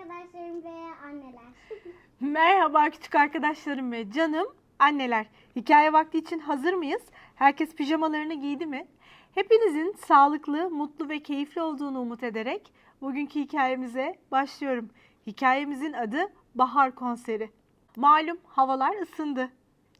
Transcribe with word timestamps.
arkadaşlarım 0.00 0.64
ve 0.64 0.94
anneler. 1.04 1.52
Merhaba 2.20 2.90
küçük 2.90 3.14
arkadaşlarım 3.14 3.92
ve 3.92 4.10
canım 4.10 4.46
anneler. 4.78 5.26
Hikaye 5.56 5.92
vakti 5.92 6.18
için 6.18 6.38
hazır 6.38 6.72
mıyız? 6.72 7.02
Herkes 7.34 7.74
pijamalarını 7.74 8.34
giydi 8.34 8.66
mi? 8.66 8.86
Hepinizin 9.34 9.92
sağlıklı, 9.92 10.70
mutlu 10.70 11.08
ve 11.08 11.22
keyifli 11.22 11.62
olduğunu 11.62 12.00
umut 12.00 12.22
ederek 12.22 12.72
bugünkü 13.02 13.40
hikayemize 13.40 14.18
başlıyorum. 14.30 14.90
Hikayemizin 15.26 15.92
adı 15.92 16.32
Bahar 16.54 16.94
Konseri. 16.94 17.50
Malum 17.96 18.38
havalar 18.46 19.02
ısındı. 19.02 19.50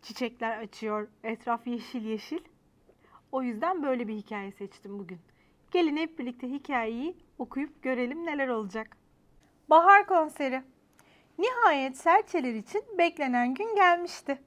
Çiçekler 0.02 0.58
açıyor, 0.58 1.08
etraf 1.24 1.66
yeşil 1.66 2.04
yeşil. 2.04 2.40
O 3.32 3.42
yüzden 3.42 3.82
böyle 3.82 4.08
bir 4.08 4.14
hikaye 4.14 4.52
seçtim 4.52 4.98
bugün. 4.98 5.18
Gelin 5.70 5.96
hep 5.96 6.18
birlikte 6.18 6.50
hikayeyi 6.50 7.16
okuyup 7.38 7.82
görelim 7.82 8.26
neler 8.26 8.48
olacak. 8.48 8.99
Bahar 9.70 10.06
Konseri 10.06 10.62
Nihayet 11.38 11.96
serçeler 11.96 12.54
için 12.54 12.84
beklenen 12.98 13.54
gün 13.54 13.74
gelmişti. 13.74 14.38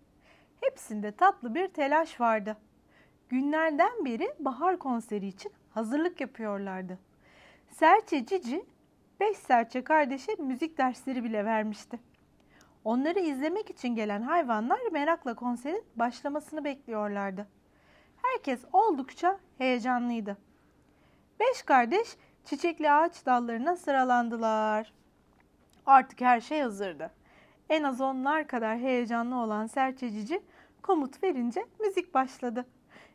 Hepsinde 0.62 1.12
tatlı 1.12 1.56
bir 1.56 1.68
telaş 1.68 2.22
vardı. 2.22 2.58
Günlerden 3.30 4.06
beri 4.06 4.34
bahar 4.40 4.80
konseri 4.80 5.28
için 5.28 5.52
hazırlık 5.70 6.22
yapıyorlardı. 6.22 7.00
Serçe 7.70 8.26
Cici, 8.26 8.66
beş 9.20 9.38
serçe 9.38 9.84
kardeşe 9.84 10.36
müzik 10.40 10.78
dersleri 10.78 11.24
bile 11.24 11.46
vermişti. 11.46 12.00
Onları 12.84 13.20
izlemek 13.20 13.70
için 13.70 13.96
gelen 13.96 14.22
hayvanlar 14.22 14.80
merakla 14.92 15.34
konserin 15.34 15.86
başlamasını 15.96 16.64
bekliyorlardı. 16.64 17.48
Herkes 18.24 18.66
oldukça 18.74 19.40
heyecanlıydı. 19.58 20.38
Beş 21.40 21.62
kardeş 21.62 22.18
çiçekli 22.46 22.92
ağaç 22.92 23.26
dallarına 23.26 23.76
sıralandılar. 23.76 25.03
Artık 25.86 26.22
her 26.22 26.42
şey 26.42 26.62
hazırdı. 26.62 27.12
En 27.70 27.84
az 27.84 28.02
onlar 28.02 28.48
kadar 28.48 28.78
heyecanlı 28.78 29.36
olan 29.36 29.68
serçecici 29.68 30.42
komut 30.82 31.24
verince 31.24 31.66
müzik 31.80 32.14
başladı. 32.14 32.66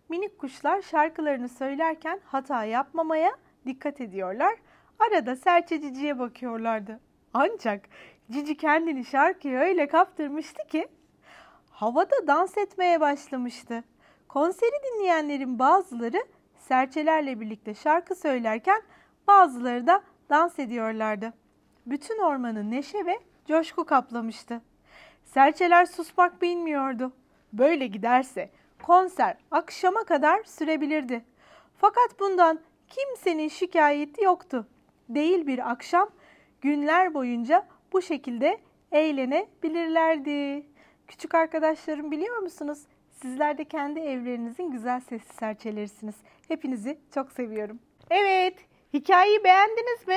Minik 0.09 0.39
kuşlar 0.39 0.83
şarkılarını 0.83 1.48
söylerken 1.48 2.20
hata 2.25 2.65
yapmamaya 2.65 3.31
dikkat 3.67 4.01
ediyorlar. 4.01 4.55
Arada 4.98 5.37
serçeciciye 5.37 6.19
bakıyorlardı. 6.19 7.01
Ancak 7.34 7.89
Cici 8.31 8.56
kendini 8.56 9.05
şarkıya 9.05 9.61
öyle 9.61 9.89
kaptırmıştı 9.89 10.67
ki 10.69 10.89
havada 11.71 12.27
dans 12.27 12.59
etmeye 12.59 13.00
başlamıştı. 13.00 13.84
Konseri 14.28 14.83
dinleyenlerin 14.84 15.59
bazıları 15.59 16.25
serçelerle 16.59 17.41
birlikte 17.41 17.75
şarkı 17.75 18.15
söylerken 18.15 18.83
bazıları 19.27 19.87
da 19.87 20.03
dans 20.31 20.59
ediyorlardı. 20.59 21.33
Bütün 21.91 22.19
ormanı 22.19 22.70
neşe 22.70 23.06
ve 23.06 23.19
coşku 23.47 23.84
kaplamıştı. 23.84 24.61
Serçeler 25.25 25.86
susmak 25.86 26.42
bilmiyordu. 26.42 27.12
Böyle 27.53 27.86
giderse 27.86 28.50
konser 28.83 29.36
akşama 29.50 30.05
kadar 30.05 30.44
sürebilirdi. 30.44 31.25
Fakat 31.77 32.20
bundan 32.20 32.61
kimsenin 32.89 33.48
şikayeti 33.48 34.25
yoktu. 34.25 34.66
Değil 35.09 35.47
bir 35.47 35.70
akşam 35.70 36.11
günler 36.61 37.14
boyunca 37.14 37.66
bu 37.92 38.03
şekilde 38.03 38.59
eğlenebilirlerdi. 38.92 40.66
Küçük 41.06 41.34
arkadaşlarım 41.34 42.11
biliyor 42.11 42.39
musunuz? 42.39 42.78
Sizler 43.11 43.59
de 43.59 43.64
kendi 43.64 44.00
evlerinizin 44.00 44.70
güzel 44.70 45.00
sesli 45.00 45.34
serçelerisiniz. 45.34 46.14
Hepinizi 46.48 46.98
çok 47.14 47.33
seviyorum. 47.33 47.78
Evet, 48.11 48.55
hikayeyi 48.92 49.44
beğendiniz 49.44 50.09
mi? 50.09 50.16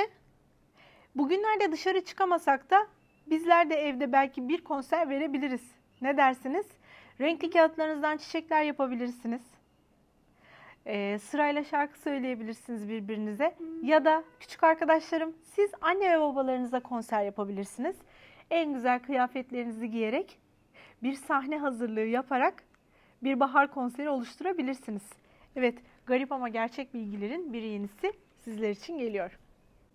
Bugünlerde 1.14 1.72
dışarı 1.72 2.04
çıkamasak 2.04 2.70
da 2.70 2.86
bizler 3.26 3.70
de 3.70 3.74
evde 3.74 4.12
belki 4.12 4.48
bir 4.48 4.64
konser 4.64 5.08
verebiliriz. 5.08 5.62
Ne 6.02 6.16
dersiniz? 6.16 6.66
Renkli 7.20 7.50
kağıtlarınızdan 7.50 8.16
çiçekler 8.16 8.62
yapabilirsiniz. 8.62 9.42
Ee, 10.86 11.18
sırayla 11.18 11.64
şarkı 11.64 11.98
söyleyebilirsiniz 11.98 12.88
birbirinize. 12.88 13.54
Ya 13.82 14.04
da 14.04 14.24
küçük 14.40 14.64
arkadaşlarım 14.64 15.34
siz 15.54 15.70
anne 15.80 16.16
ve 16.16 16.20
babalarınıza 16.20 16.80
konser 16.80 17.24
yapabilirsiniz. 17.24 17.96
En 18.50 18.74
güzel 18.74 18.98
kıyafetlerinizi 18.98 19.90
giyerek 19.90 20.38
bir 21.02 21.14
sahne 21.14 21.58
hazırlığı 21.58 22.00
yaparak 22.00 22.64
bir 23.22 23.40
bahar 23.40 23.70
konseri 23.70 24.08
oluşturabilirsiniz. 24.08 25.02
Evet, 25.56 25.78
garip 26.06 26.32
ama 26.32 26.48
gerçek 26.48 26.94
bilgilerin 26.94 27.52
bir 27.52 27.62
yenisi 27.62 28.12
sizler 28.44 28.70
için 28.70 28.98
geliyor. 28.98 29.38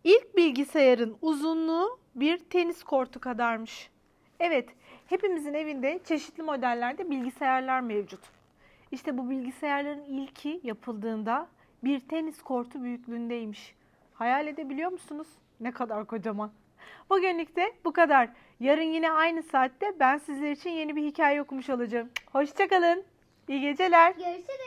İlk 0.04 0.38
bilgisayarın 0.38 1.18
uzunluğu 1.22 2.00
bir 2.16 2.38
tenis 2.38 2.84
kortu 2.84 3.20
kadarmış. 3.20 3.90
Evet, 4.40 4.70
hepimizin 5.08 5.54
evinde 5.54 6.00
çeşitli 6.04 6.44
modellerde 6.44 7.10
bilgisayarlar 7.10 7.82
mevcut. 7.82 8.20
İşte 8.92 9.18
bu 9.18 9.30
bilgisayarların 9.30 10.04
ilki 10.04 10.60
yapıldığında 10.64 11.48
bir 11.84 12.00
tenis 12.00 12.42
kortu 12.42 12.84
büyüklüğündeymiş. 12.84 13.76
Hayal 14.14 14.48
edebiliyor 14.48 14.92
musunuz? 14.92 15.28
Ne 15.60 15.72
kadar 15.72 16.06
kocaman. 16.06 16.52
Bugünlük 17.10 17.56
de 17.56 17.74
bu 17.86 17.94
kadar. 17.94 18.30
Yarın 18.60 18.82
yine 18.82 19.12
aynı 19.12 19.44
saatte 19.44 20.00
ben 20.00 20.18
sizler 20.18 20.52
için 20.52 20.70
yeni 20.70 20.96
bir 20.96 21.04
hikaye 21.04 21.42
okumuş 21.42 21.70
olacağım. 21.70 22.10
Hoşçakalın. 22.32 23.04
İyi 23.48 23.62
geceler. 23.62 24.12
Görüşürüz. 24.12 24.67